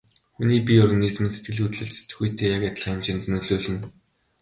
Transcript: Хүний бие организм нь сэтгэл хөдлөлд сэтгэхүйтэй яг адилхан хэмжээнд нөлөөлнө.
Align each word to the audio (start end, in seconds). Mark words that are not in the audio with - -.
Хүний 0.35 0.59
бие 0.67 0.79
организм 0.85 1.21
нь 1.25 1.33
сэтгэл 1.35 1.59
хөдлөлд 1.61 1.93
сэтгэхүйтэй 1.95 2.49
яг 2.55 2.63
адилхан 2.69 2.93
хэмжээнд 2.95 3.25
нөлөөлнө. 3.31 3.79